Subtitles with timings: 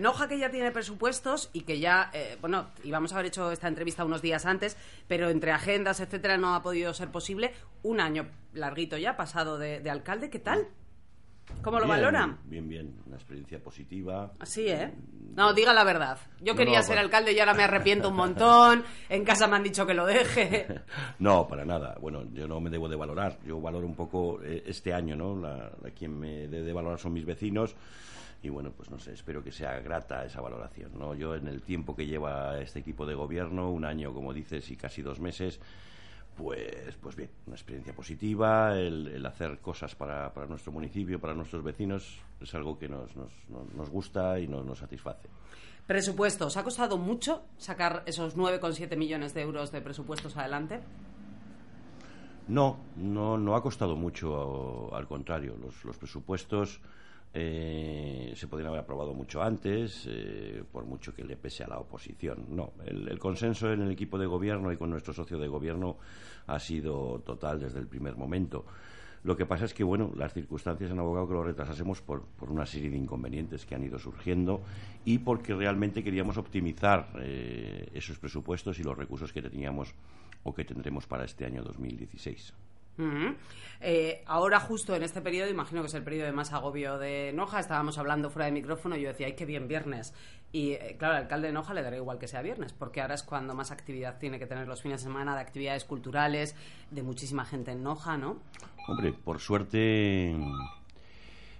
[0.00, 3.68] Noja que ya tiene presupuestos y que ya, eh, bueno, íbamos a haber hecho esta
[3.68, 7.52] entrevista unos días antes, pero entre agendas, etcétera, no ha podido ser posible.
[7.82, 10.66] Un año larguito ya pasado de, de alcalde, ¿qué tal?
[11.62, 12.38] ¿Cómo lo Bien, valoran?
[12.44, 14.32] Bien, bien, una experiencia positiva.
[14.38, 14.92] Así, ¿eh?
[15.34, 16.18] No, diga la verdad.
[16.40, 18.84] Yo No, quería no, ser alcalde y ahora me arrepiento un montón.
[19.08, 20.66] En casa me han dicho que lo deje.
[21.18, 21.96] No, para nada.
[22.00, 23.38] Bueno, yo no me debo de valorar.
[23.46, 25.34] Yo valoro un poco eh, este año, ¿no?
[25.40, 27.74] La, la- quien me debe de valorar son mis vecinos.
[28.42, 31.14] Y bueno, pues no sé, espero que sea grata esa valoración, ¿no?
[31.14, 34.76] Yo en el tiempo que lleva este equipo de gobierno, un año, como dices, y
[34.76, 35.58] casi dos meses,
[36.36, 41.34] pues, pues bien, una experiencia positiva, el, el hacer cosas para, para nuestro municipio, para
[41.34, 45.28] nuestros vecinos, es algo que nos, nos, nos- nos gusta y nos, nos satisface.
[45.88, 46.56] Presupuestos.
[46.56, 50.78] ¿Ha costado mucho sacar esos 9,7 millones de euros de presupuestos adelante?
[52.46, 55.56] No, no, no ha costado mucho, al contrario.
[55.60, 56.80] Los, los presupuestos
[57.34, 61.78] eh, se podrían haber aprobado mucho antes, eh, por mucho que le pese a la
[61.78, 62.46] oposición.
[62.50, 65.98] No, el, consenso en el equipo de gobierno y con nuestro socio de gobierno
[66.46, 68.64] ha sido total desde el primer momento.
[69.24, 72.50] Lo que pasa es que, bueno, las circunstancias han abogado que lo retrasásemos por, por
[72.50, 74.62] una serie de inconvenientes que han ido surgiendo
[75.04, 79.94] y porque realmente queríamos optimizar eh, esos presupuestos y los recursos que teníamos
[80.44, 82.54] o que tendremos para este año 2016.
[83.80, 87.32] Eh, ahora justo en este periodo, imagino que es el periodo de más agobio de
[87.32, 90.14] Noja, estábamos hablando fuera de micrófono y yo decía, ay, qué bien viernes.
[90.50, 93.14] Y eh, claro, al alcalde de Noja le dará igual que sea viernes, porque ahora
[93.14, 96.56] es cuando más actividad tiene que tener los fines de semana, de actividades culturales,
[96.90, 98.38] de muchísima gente en Noja, ¿no?
[98.88, 100.34] Hombre, por suerte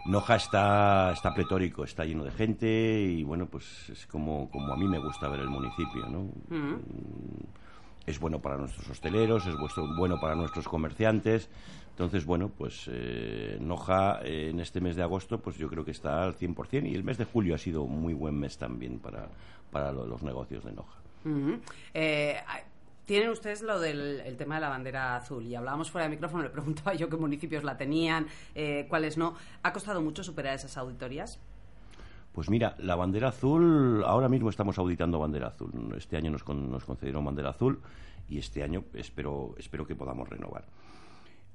[0.06, 4.77] Noja está, está pletórico, está lleno de gente y bueno, pues es como, como a
[4.77, 6.21] mí me gusta ver el municipio, ¿no?
[6.21, 6.82] Ujú.
[8.09, 9.55] Es bueno para nuestros hosteleros, es
[9.97, 11.49] bueno para nuestros comerciantes.
[11.91, 15.91] Entonces, bueno, pues eh, Noja eh, en este mes de agosto, pues yo creo que
[15.91, 18.99] está al 100% y el mes de julio ha sido un muy buen mes también
[19.01, 19.29] para,
[19.73, 20.99] para lo- los negocios de Noja.
[21.95, 22.37] Eh,
[23.05, 26.43] tienen ustedes lo del el tema de la bandera azul y hablábamos fuera de micrófono,
[26.45, 29.35] le preguntaba yo qué municipios la tenían, eh, cuáles no.
[29.63, 31.41] ¿Ha costado mucho superar esas auditorías?
[32.33, 35.71] Pues mira, la bandera azul, ahora mismo estamos auditando bandera azul.
[35.97, 37.81] Este año nos, con- nos concedieron bandera azul
[38.28, 40.65] y este año espero, espero que podamos renovar.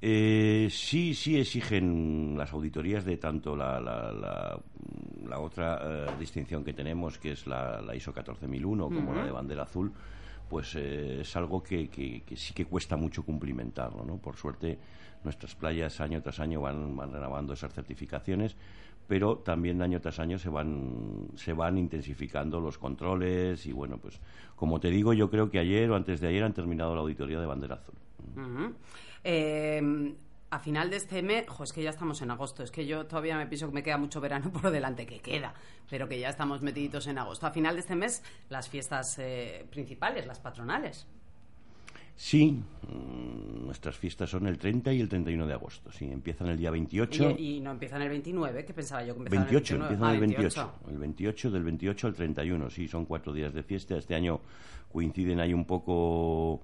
[0.02, 4.60] Eh, sí, sí exigen las auditorías de tanto la, la, la-
[5.26, 9.64] la otra eh, distinción que tenemos, que es la, ISO 14001, como la de bandera
[9.64, 9.94] azul,
[10.50, 14.04] pues eh, es algo que, que- que sí que cuesta mucho cumplimentarlo.
[14.04, 14.18] ¿no?
[14.18, 14.78] Por suerte,
[15.24, 18.58] nuestras playas año tras año van, van renovando esas certificaciones,
[19.08, 24.20] pero también año tras año se van, se van intensificando los controles y bueno, pues
[24.56, 27.40] como te digo, yo creo que ayer o antes de ayer han terminado la auditoría
[27.40, 27.96] de bandera azul.
[29.24, 30.16] Eh,
[30.54, 33.08] a final de este mes, jo, es que ya estamos en agosto, es que yo
[33.08, 35.52] todavía me pienso que me queda mucho verano por delante, que queda,
[35.90, 37.48] pero que ya estamos metiditos en agosto.
[37.48, 41.08] A final de este mes, las fiestas eh, principales, las patronales.
[42.16, 45.92] Sí, mm, nuestras fiestas son el 30 y el 31 de agosto.
[45.92, 47.36] Sí, empiezan el día 28.
[47.38, 49.94] Y, y no empiezan el 29, que pensaba yo que empezaban 28, el 29.
[49.94, 50.92] empiezan Ah, el 28.
[50.92, 53.98] El 28, del 28 al 31, sí, son cuatro días de fiesta.
[53.98, 54.42] Este año
[54.92, 56.62] coinciden ahí un poco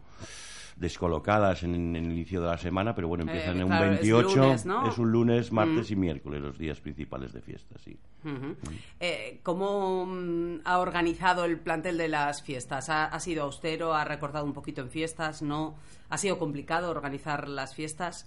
[0.80, 3.94] descolocadas en, en el inicio de la semana, pero bueno, empiezan Eh, en claro, un
[3.94, 4.82] es 28, lunes, ¿no?
[4.84, 4.88] Mm.
[4.88, 7.98] es un lunes, martes y miércoles, los días principales de fiesta, sí.
[8.24, 8.56] Ujú.
[9.00, 12.90] Eh, ¿Cómo mm, ha organizado el plantel de las fiestas?
[12.90, 13.94] ¿Ha, ha sido austero?
[13.94, 15.42] ¿Ha recortado un poquito en fiestas?
[15.42, 15.76] ¿No?
[16.10, 18.26] ¿Ha sido complicado organizar las fiestas?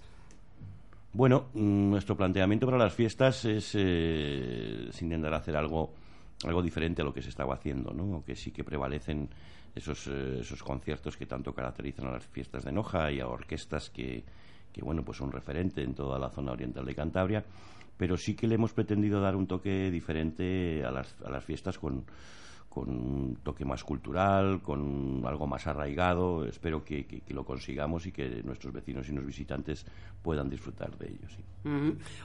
[1.11, 5.91] Bueno, mm, nuestro planteamiento para las fiestas es, eh, es intentar hacer algo,
[6.43, 8.03] algo diferente a lo que se estaba haciendo, ¿no?
[8.13, 9.29] Aunque sí que prevalecen
[9.75, 13.89] esos, eh, esos conciertos que tanto caracterizan a las fiestas de Noja y a orquestas
[13.89, 14.23] que,
[14.71, 17.45] que, bueno, pues son referente en toda la zona oriental de Cantabria,
[17.97, 21.77] pero sí que le hemos pretendido dar un toque diferente a las, a las fiestas
[21.77, 22.05] con,
[22.73, 26.43] con un toque más cultural, con algo más arraigado.
[26.45, 29.85] Espero que, que- que lo consigamos y que nuestros vecinos y los visitantes
[30.23, 31.27] puedan disfrutar de ello.
[31.29, 31.43] sí.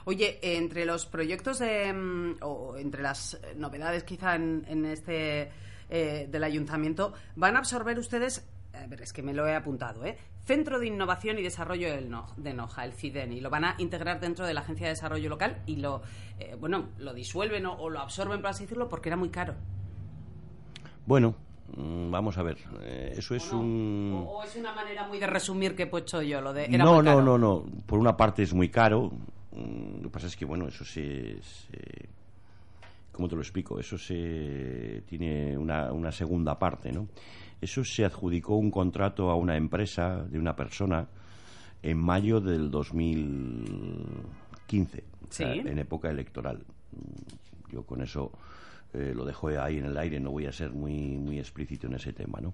[0.05, 5.51] Oye, entre los proyectos de, mm, o entre las novedades quizá en, en este
[5.89, 10.05] eh, del ayuntamiento, ¿van a absorber ustedes a ver, es que me lo he apuntado,
[10.05, 10.15] ¿eh?
[10.45, 11.89] Centro de Innovación y Desarrollo
[12.37, 13.41] de Noja, el CIDENI.
[13.41, 16.01] Lo van a integrar dentro de la Agencia de Desarrollo Local y lo,
[16.39, 19.55] eh, bueno, lo disuelven o, lo absorben, por así decirlo, porque era muy caro.
[21.09, 21.33] Bueno,
[21.75, 24.27] mm, Vamos a ver, eh, eso es un...
[24.27, 26.69] O, es una manera muy de resumir que he puesto yo, lo de...
[26.69, 27.65] no, no, no, no.
[27.87, 29.11] Por una parte es muy caro.
[29.51, 31.39] Mm, lo que pasa es que, bueno, eso se...
[33.11, 33.79] ¿Cómo te lo explico?
[33.79, 37.07] Eso se tiene una, una segunda parte, ¿no?
[37.59, 41.07] Eso se adjudicó un contrato a una empresa de una persona
[41.81, 45.03] en mayo del 2015,
[45.39, 46.63] en época electoral.
[47.71, 48.31] Yo con eso
[48.93, 51.95] eh, lo dejo ahí en el aire, no voy a ser muy, muy explícito en
[51.95, 52.53] ese tema, ¿no?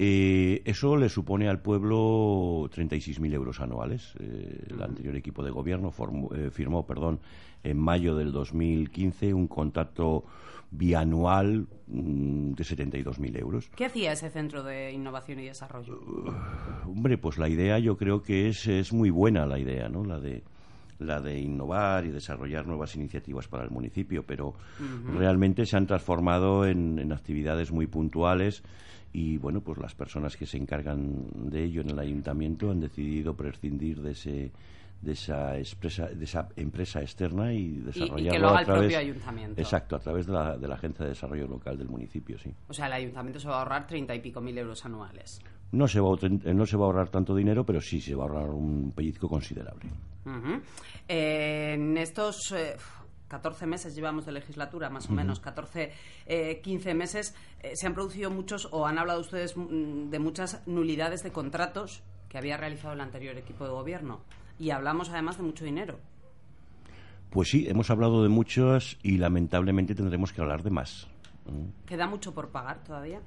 [0.00, 4.14] Eh, eso le supone al pueblo 36.000 euros anuales.
[4.20, 7.18] Eh, el anterior equipo de gobierno firmó perdón,
[7.64, 10.24] en mayo del 2015 un contrato
[10.70, 13.70] bianual mm, de 72.000 euros.
[13.74, 15.98] ¿Qué hacía ese Centro de Innovación y Desarrollo?
[16.00, 20.04] Uh, hombre, pues la idea yo creo que es, es muy buena la idea, ¿no?
[20.04, 20.44] La de
[20.98, 24.54] la de innovar y desarrollar nuevas iniciativas para el municipio, pero
[25.16, 28.62] realmente se han transformado en, en, actividades muy puntuales
[29.12, 33.34] y bueno, pues las personas que se encargan de ello en el ayuntamiento han decidido
[33.34, 34.52] prescindir de ese
[35.00, 39.60] de esa, de esa empresa externa y desarrollarlo a través ayuntamiento.
[39.60, 42.52] Exacto, a través de la, de la Agencia de Desarrollo Local del municipio, sí.
[42.68, 45.40] O sea, el ayuntamiento se va a ahorrar treinta y pico mil euros anuales.
[45.72, 48.24] No se, va a, no se va a ahorrar tanto dinero, pero sí se va
[48.24, 49.90] a ahorrar un pellizco considerable.
[51.08, 52.54] Eh, en estos...
[53.28, 55.92] 14 eh, meses llevamos de legislatura, más o menos, 14,
[56.62, 57.34] 15 eh, meses,
[57.74, 62.38] se han producido muchos, o han hablado ustedes mm, de muchas nulidades de contratos que
[62.38, 64.22] había realizado el anterior equipo de gobierno
[64.58, 65.98] y hablamos además de mucho dinero.
[67.30, 71.06] Pues sí, hemos hablado de muchos y lamentablemente tendremos que hablar de más.
[71.86, 73.20] ¿Queda mucho por pagar todavía?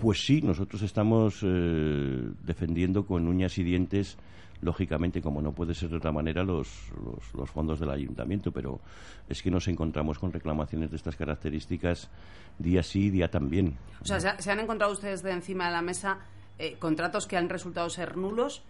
[0.00, 4.16] Pues sí, nosotros estamos eh, defendiendo con uñas y dientes,
[4.60, 6.90] lógicamente, como no puede ser de otra manera, los,
[7.34, 8.80] los, fondos del ayuntamiento, pero
[9.28, 12.10] es que nos encontramos con reclamaciones de estas características
[12.58, 13.76] día sí, día también.
[14.00, 16.18] O sea, ¿se, han encontrado ustedes de encima de la mesa
[16.58, 18.64] eh, contratos que han resultado ser nulos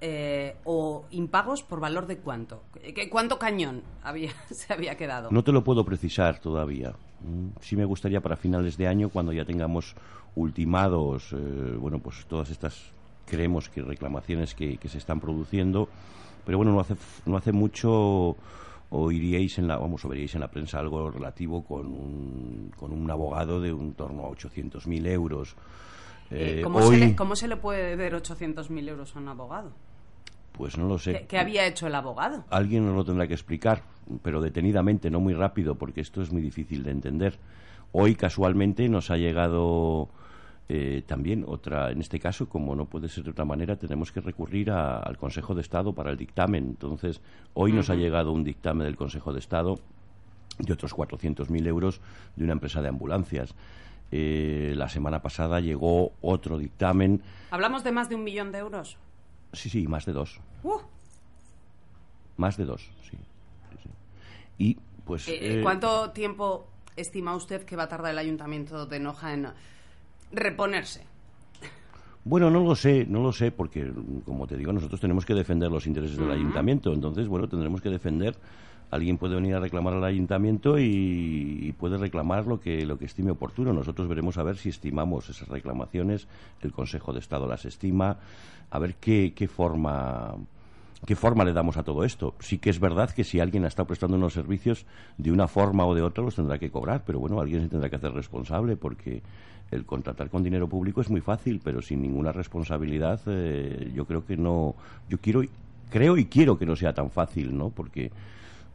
[0.00, 2.62] eh, o impagos por valor de cuánto?
[3.10, 5.30] ¿Cuánto cañón había, se había quedado?
[5.30, 6.94] No te lo puedo precisar todavía.
[7.20, 9.94] Mm, sí me gustaría para finales de año, cuando ya tengamos
[10.36, 12.92] ultimados, eh, bueno, pues todas estas
[13.26, 15.88] creemos que reclamaciones que, se están produciendo,
[16.46, 18.36] pero bueno, no hace, no hace mucho
[18.90, 23.10] oiríais en la, vamos, o veríais en la prensa algo relativo con un, con un
[23.10, 25.54] abogado de un torno a 800.000 euros.
[26.30, 29.72] Eh, ¿Cómo, se le, ¿Cómo se le puede ver 800.000 euros a un abogado?
[30.52, 31.26] Pues no lo sé.
[31.28, 32.44] ¿Qué, había hecho el abogado?
[32.50, 33.82] Alguien nos lo tendrá que explicar,
[34.22, 37.38] pero detenidamente, no muy rápido, porque esto es muy difícil de entender.
[37.92, 40.08] Hoy, casualmente, nos ha llegado
[40.68, 44.20] eh, también otra, en este caso, como no puede ser de otra manera, tenemos que
[44.20, 46.66] recurrir al Consejo de Estado para el dictamen.
[46.66, 47.22] Entonces,
[47.54, 49.78] hoy nos ha llegado un dictamen del Consejo de Estado
[50.58, 52.00] de otros 400.000 euros
[52.36, 53.54] de una empresa de ambulancias.
[54.10, 57.22] Eh, la semana pasada llegó otro dictamen.
[57.50, 58.96] ¿Hablamos de más de un millón de euros?
[59.52, 60.40] Sí, sí, más de dos.
[60.62, 60.80] Uh.
[62.36, 63.18] Más de dos, sí.
[64.58, 65.28] Y pues.
[65.28, 66.66] Eh, eh, ¿Cuánto tiempo
[66.96, 69.48] estima usted que va a tardar el ayuntamiento de Noja en
[70.32, 71.04] reponerse?
[72.24, 73.90] Bueno, no lo sé, no lo sé, porque,
[74.26, 76.92] como te digo, nosotros tenemos que defender los intereses del ayuntamiento.
[76.92, 78.36] Entonces, bueno, tendremos que defender
[78.90, 83.30] alguien puede venir a reclamar al ayuntamiento y, puede reclamar lo que, lo que estime
[83.30, 83.72] oportuno.
[83.72, 86.26] Nosotros veremos a ver si estimamos esas reclamaciones,
[86.62, 88.18] el Consejo de Estado las estima,
[88.70, 90.34] a ver qué, qué forma
[91.06, 92.34] qué forma le damos a todo esto.
[92.40, 94.86] Sí que es verdad que si alguien ha estado prestando unos servicios
[95.16, 97.88] de una forma o de otra los tendrá que cobrar, pero bueno, alguien se tendrá
[97.88, 99.22] que hacer responsable porque
[99.70, 104.24] el contratar con dinero público es muy fácil, pero sin ninguna responsabilidad eh, yo creo
[104.24, 104.74] que no,
[105.08, 105.42] yo quiero,
[105.90, 107.70] creo y quiero que no sea tan fácil, ¿no?
[107.70, 108.10] Porque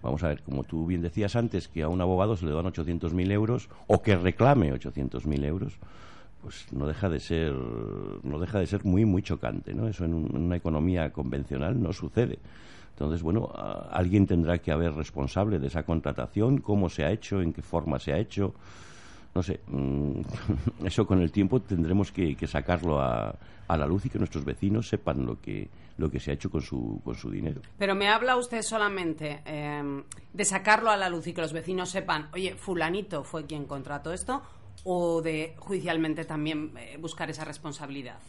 [0.03, 2.65] Vamos a ver, como tú bien decías antes, que a un abogado se le dan
[2.65, 5.77] 800.000 euros o que reclame 800.000 euros,
[6.43, 9.87] pues no deja de ser no deja de ser muy muy chocante, ¿no?
[9.87, 12.39] Eso en, una economía convencional no sucede.
[12.91, 13.51] Entonces, bueno,
[13.89, 17.97] alguien tendrá que haber responsable de esa contratación, cómo se ha hecho, en qué forma
[17.97, 18.53] se ha hecho.
[19.33, 20.21] No sé, mm,
[20.85, 23.35] eso con el tiempo tendremos que, sacarlo a,
[23.67, 26.49] a la luz y que nuestros vecinos sepan lo que lo que se ha hecho
[26.49, 27.61] con su, con su dinero.
[27.77, 31.89] Pero me habla usted solamente em, de sacarlo a la luz y que los vecinos
[31.89, 34.41] sepan, oye, fulanito fue quien contrató esto,
[34.83, 38.19] o de judicialmente también eh, buscar esa responsabilidad.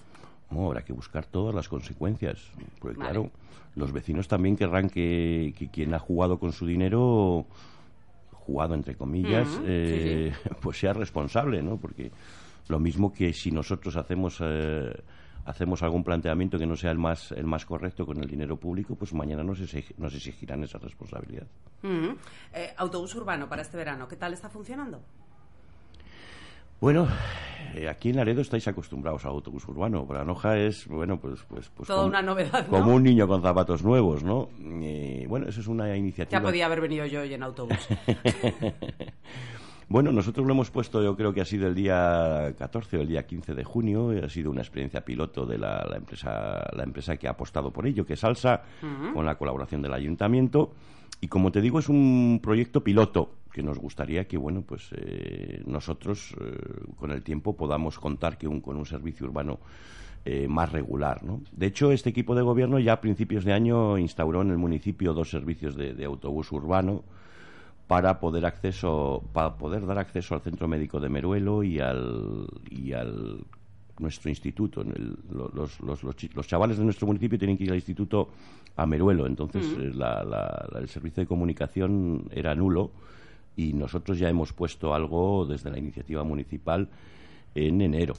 [0.50, 2.50] No, habrá que buscar todas las consecuencias.
[2.78, 3.30] Porque claro,
[3.74, 7.46] los vecinos también querrán que, quien ha jugado con su dinero,
[8.32, 11.76] jugado entre comillas, eh, pues sea responsable, ¿no?
[11.76, 12.10] Porque
[12.68, 14.92] Lo mismo que si nosotros hacemos eh,
[15.44, 18.94] hacemos algún planteamiento que no sea el más el más correcto con el dinero público,
[18.94, 19.60] pues mañana nos,
[19.98, 21.46] nos exigirán esa responsabilidad.
[21.82, 25.02] Eh, autobús urbano para este verano, ¿qué tal está funcionando?
[26.80, 27.08] Bueno,
[27.74, 30.06] eh, aquí en Laredo estáis acostumbrados al autobús urbano.
[30.06, 31.42] Para Noja es, bueno, pues...
[31.48, 32.78] pues, pues Toda una novedad, ¿no?
[32.78, 34.48] Como un niño con zapatos nuevos, ¿no?
[35.28, 36.38] bueno, eso es una iniciativa...
[36.38, 37.78] Ya podía haber venido yo hoy en autobús.
[39.88, 43.08] Bueno, nosotros lo hemos puesto, yo creo que ha sido el día 14 o el
[43.08, 44.12] día 15 de junio.
[44.24, 48.06] Ha sido una experiencia piloto de la, empresa, la empresa que ha apostado por ello,
[48.06, 48.62] que es Salsa,
[49.12, 50.72] con la colaboración del ayuntamiento.
[51.24, 55.62] Y como te digo, es un proyecto piloto que nos gustaría que, bueno, pues eh,
[55.64, 59.58] nosotros eh, con el tiempo podamos contar que con un servicio urbano
[60.26, 61.24] eh, más regular.
[61.24, 61.40] ¿no?
[61.50, 65.14] De hecho, este equipo de gobierno ya a principios de año instauró en el municipio
[65.14, 67.04] dos servicios de autobús urbano
[67.86, 72.92] para poder acceso para poder dar acceso al centro médico de Meruelo y al y
[72.92, 73.44] al
[73.98, 74.84] nuestro instituto
[75.30, 78.30] los, los, los, chavales de nuestro municipio tienen que ir al instituto
[78.76, 79.92] a Meruelo entonces eh,
[80.78, 82.90] el servicio de comunicación era nulo
[83.56, 86.88] y nosotros ya hemos puesto algo desde la iniciativa municipal
[87.54, 88.14] en enero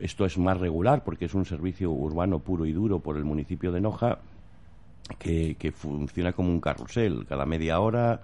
[0.00, 3.72] esto es más regular porque es un servicio urbano puro y duro por el municipio
[3.72, 4.18] de Noja
[5.18, 7.26] que, que funciona como un carrusel.
[7.28, 8.20] Cada media hora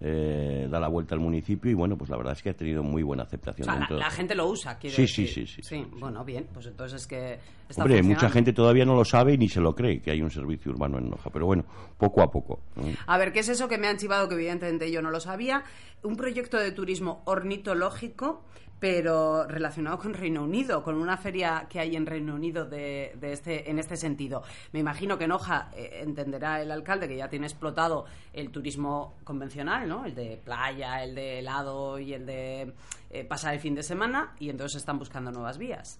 [0.00, 2.82] eh, da la vuelta al municipio y bueno, pues la verdad es que ha tenido
[2.82, 3.68] muy buena aceptación.
[3.90, 5.86] la, gente lo usa, quiere sí, Sí, sí, sí, sí.
[5.98, 7.38] bueno, bien, pues entonces es que
[7.76, 10.30] Hombre, mucha gente todavía no lo sabe y ni se lo cree que hay un
[10.30, 11.64] servicio urbano en Noja, pero bueno,
[11.98, 12.60] poco a poco.
[13.06, 15.64] A ver, ¿qué es eso que me han chivado que evidentemente yo no lo sabía?
[16.02, 18.42] Un proyecto de turismo ornitológico
[18.84, 23.70] pero relacionado con Reino Unido, con una feria que hay en Reino Unido de, este,
[23.70, 24.42] en este sentido.
[24.72, 28.04] Me imagino que en Hoja eh, entenderá el alcalde que ya tiene explotado
[28.34, 30.04] el turismo convencional, ¿no?
[30.04, 32.74] El de playa, el de helado y el de
[33.08, 35.98] eh, pasar el fin de semana, y entonces están buscando nuevas vías.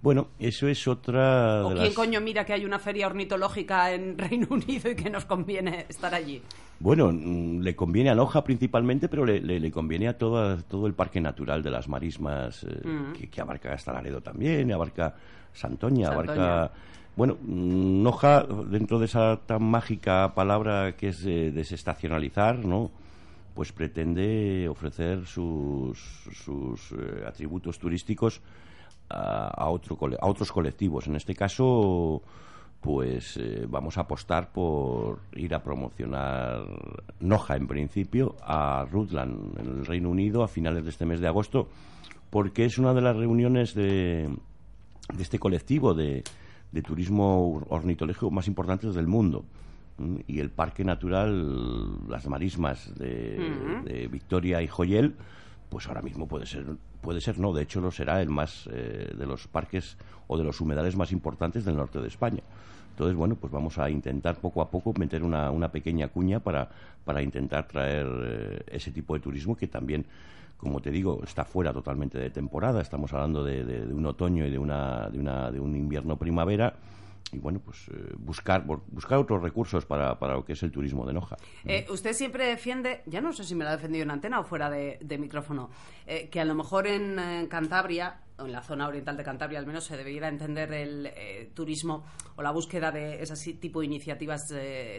[0.00, 1.66] Bueno, eso es otra.
[1.66, 5.24] ¿O quién coño mira que hay una feria ornitológica en Reino Unido y que nos
[5.24, 6.40] conviene estar allí?
[6.78, 11.20] Bueno, mm, le conviene a Loja principalmente, pero le, conviene a todo, todo el parque
[11.20, 13.28] natural de las marismas, eh, mm.
[13.28, 15.14] que, abarca hasta Laredo también, abarca
[15.52, 16.70] Santoña, abarca...
[17.16, 22.92] Bueno, mm, Noja, dentro de esa tan mágica palabra que es desestacionalizar, ¿no?
[23.54, 28.40] Pues pretende ofrecer sus, sus eh, atributos turísticos
[29.08, 31.06] a, a, otro, a otros colectivos.
[31.06, 32.22] En este caso
[32.80, 36.62] pues eh, vamos a apostar por ir a promocionar
[37.20, 41.26] Noja en principio a Rutland en el Reino Unido a finales de este mes de
[41.26, 41.68] agosto
[42.30, 44.28] porque es una de las reuniones de,
[45.12, 46.22] de este colectivo de,
[46.70, 49.44] de, turismo ornitológico más importantes del mundo
[50.28, 55.16] y el parque natural las marismas de, Victoria y Joyel
[55.68, 56.64] pues ahora mismo puede ser
[57.00, 59.96] puede ser no de hecho lo será el más eh, de los parques
[60.26, 62.42] o de los humedales más importantes del norte de España
[62.98, 66.68] entonces, bueno, pues vamos a intentar poco a poco meter una, una pequeña cuña para,
[67.04, 70.04] para intentar traer eh, ese tipo de turismo que también
[70.56, 72.82] como te digo, está fuera totalmente de temporada.
[72.82, 76.74] Estamos hablando de, de, un otoño y de, una, de, una, de un invierno-primavera
[77.32, 81.04] y bueno, pues eh, buscar buscar otros recursos para, para, lo que es el turismo
[81.06, 81.36] de Noja.
[81.64, 84.44] Eh, usted siempre defiende, ya no sé si me lo ha defendido en antena o
[84.44, 85.70] fuera de, micrófono,
[86.06, 89.66] eh, que a lo mejor en, Cantabria, o en la zona oriental de Cantabria al
[89.66, 92.04] menos, se debería entender el turismo
[92.36, 94.52] o la búsqueda de ese tipo de iniciativas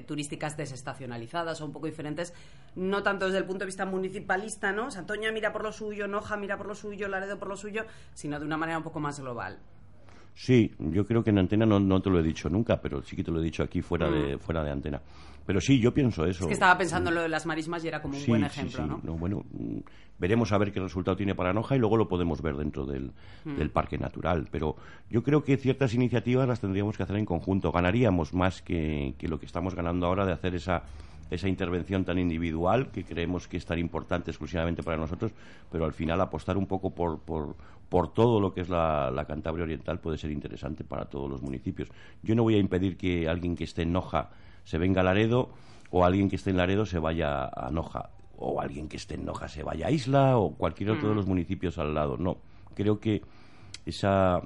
[0.05, 2.33] turísticas desestacionalizadas o un poco diferentes,
[2.75, 4.91] no tanto desde el punto de vista municipalista, ¿no?
[4.91, 8.39] Santoña mira por lo suyo, Noja mira por lo suyo, Laredo por lo suyo, sino
[8.39, 9.59] de una manera un poco más global.
[10.33, 13.23] Sí, yo creo que en antena no, te lo he dicho nunca, pero sí que
[13.23, 14.39] te lo he dicho aquí fuera, de, mm.
[14.39, 15.01] fuera de antena.
[15.45, 16.43] Pero sí, yo pienso eso.
[16.43, 18.83] Es que estaba pensando en lo de las marismas y era como un buen ejemplo,
[18.83, 19.13] sí, ¿no?
[19.15, 19.79] Bueno, mm,
[20.19, 23.11] veremos a ver qué resultado tiene para Noja y luego lo podemos ver dentro del,
[23.45, 23.55] mm.
[23.55, 24.47] del, parque natural.
[24.51, 24.75] Pero
[25.09, 27.71] yo creo que ciertas iniciativas las tendríamos que hacer en conjunto.
[27.71, 30.83] Ganaríamos más que, que lo que estamos ganando ahora de hacer esa
[31.29, 35.31] esa intervención tan individual que creemos que es tan importante exclusivamente para nosotros,
[35.71, 37.55] pero al final apostar un poco por, por,
[37.89, 41.41] por todo lo que es la, la, Cantabria Oriental puede ser interesante para todos los
[41.41, 41.89] municipios.
[42.23, 44.29] Yo no voy a impedir que alguien que esté en Noja
[44.63, 45.49] se venga a Laredo
[45.91, 49.25] o alguien que esté en Laredo se vaya a Noja o alguien que esté en
[49.25, 51.29] Noja se vaya a Isla o cualquier otro de los mm.
[51.29, 52.17] municipios al lado.
[52.17, 52.37] No,
[52.75, 53.21] creo que
[53.85, 54.41] esa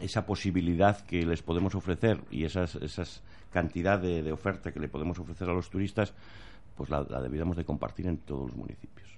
[0.00, 3.22] esa posibilidad que les podemos ofrecer y esas, esas
[3.56, 6.12] cantidad de, oferta que le podemos ofrecer a los turistas,
[6.76, 9.08] pues la, la de compartir en todos los municipios.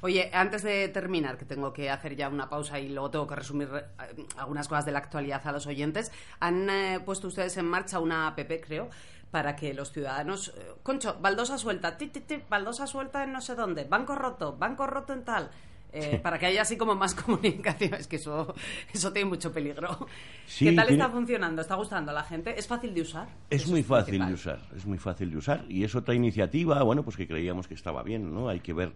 [0.00, 3.36] Oye, antes de terminar, que tengo que hacer ya una pausa y luego tengo que
[3.36, 6.10] resumir eh, algunas cosas de la actualidad a los oyentes,
[6.40, 8.90] han eh, puesto ustedes en marcha una app, creo,
[9.30, 10.48] para que los ciudadanos...
[10.48, 12.10] Eh, concho, baldosa suelta, ti,
[12.48, 15.50] baldosa suelta en no sé dónde, banco roto, banco roto en tal
[15.92, 17.94] eh, para que haya así como más comunicación.
[17.94, 18.54] Es que eso,
[18.92, 20.06] eso tiene mucho peligro.
[20.46, 21.62] Sí, ¿Qué tal tiene- está funcionando?
[21.62, 22.58] ¿Está gustando a la gente?
[22.58, 23.28] ¿Es fácil de usar?
[23.50, 24.28] Es Eso muy fácil principal.
[24.28, 25.64] de usar, es muy fácil de usar.
[25.68, 28.48] Y es otra iniciativa, bueno, pues que creíamos que estaba bien, ¿no?
[28.48, 28.92] Hay que ver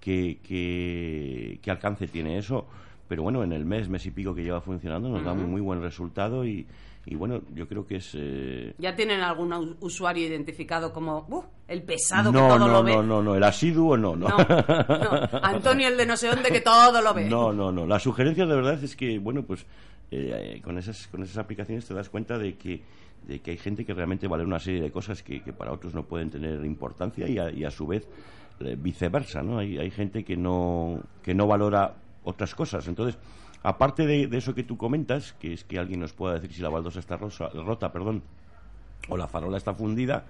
[0.00, 2.66] qué, qué, qué alcance tiene eso.
[3.08, 5.60] Pero bueno, en el mes, mes y pico que lleva funcionando, nos da un muy
[5.60, 6.66] buen resultado y,
[7.04, 8.10] y bueno, yo creo que es...
[8.14, 12.82] eh, ¿Ya tienen algún usuario identificado como "Uh, el pesado no, que todo no, lo
[12.82, 12.92] ve?
[12.92, 14.26] no, no, no, el asiduo no, no.
[14.28, 15.28] No, no.
[15.42, 17.28] Antonio el de no sé dónde que todo lo ve.
[17.28, 17.86] No, no, no.
[17.86, 19.64] La sugerencia de verdad es que, bueno, pues
[20.10, 22.82] eh, con, esas, con esas aplicaciones te das cuenta de que,
[23.28, 25.94] de que hay gente que realmente vale una serie de cosas que, que para otros
[25.94, 28.08] no pueden tener importancia y a, y a su vez
[28.58, 29.58] eh, viceversa, ¿no?
[29.58, 31.94] Hay, hay gente que no, que no valora
[32.26, 32.86] otras cosas.
[32.88, 33.18] Entonces,
[33.62, 36.68] aparte de, eso que tú comentas, que es que alguien nos pueda decir si la
[36.68, 38.22] baldosa está rosa- rota, perdón,
[39.08, 40.24] o la farola está fundida,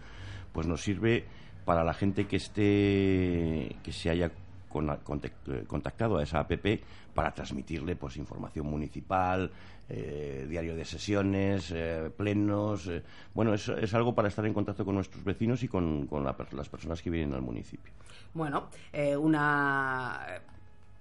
[0.53, 1.25] pues nos sirve
[1.65, 4.31] para la gente que esté que se haya
[4.69, 6.53] con- contact- contactado a esa app
[7.15, 9.51] para transmitirle pues información municipal,
[9.89, 14.85] eh, diario de sesiones, eh, plenos, eh, bueno es, es algo para estar en contacto
[14.85, 17.93] con nuestros vecinos y con, con la las personas que vienen al municipio.
[18.35, 20.21] Bueno, eh, una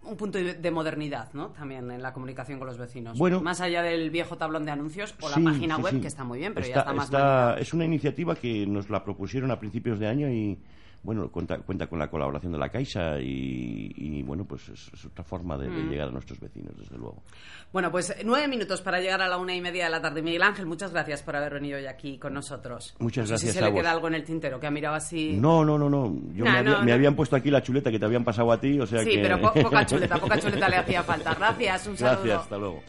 [0.07, 1.47] un punto de de modernidad, ¿no?
[1.50, 3.17] También en la comunicación con los vecinos.
[3.17, 3.41] Bueno.
[3.41, 6.01] más allá del viejo tablón de anuncios o Sí, la página sí, web sí.
[6.01, 7.55] que está muy bien, pero Está- ya está más está-.
[7.59, 10.57] Es una iniciativa que nos la propusieron a principios de año y
[11.05, 15.05] bueno cuenta, cuenta con la colaboración de la Caixa y, y, bueno pues es, es
[15.05, 15.89] otra forma de, de Mm.
[15.89, 17.24] llegar a nuestros vecinos desde luego.
[17.71, 20.21] Bueno, pues nueve minutos para llegar a la una y media de la tarde.
[20.21, 22.95] Miguel Ángel, muchas gracias por haber venido hoy aquí con nosotros.
[23.00, 23.81] Muchas No sé gracias si se a le vos.
[23.81, 25.33] queda algo en el tintero, que ha mirado así.
[25.39, 26.13] No, no, no, no.
[26.33, 26.93] Yo me, había- no, me no.
[26.93, 29.19] habían puesto aquí la chuleta que te habían pasado a ti, o sea sí, que...
[29.21, 31.33] pero po- poca chuleta, poca chuleta le hacía falta.
[31.35, 32.24] Gracias, un saludo.
[32.24, 32.83] Gracias, hasta luego.